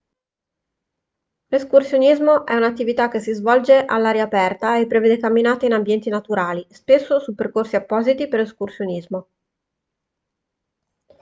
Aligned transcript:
l'escursionismo 1.51 2.43
è 2.47 2.55
un'attività 2.55 3.07
che 3.07 3.19
si 3.19 3.33
svolge 3.33 3.85
all'aria 3.85 4.23
aperta 4.23 4.79
e 4.79 4.87
prevede 4.87 5.19
camminate 5.19 5.67
in 5.67 5.73
ambienti 5.73 6.09
naturali 6.09 6.65
spesso 6.71 7.19
su 7.19 7.35
percorsi 7.35 7.75
appositi 7.75 8.27
per 8.27 8.39
escursionismo 8.39 9.27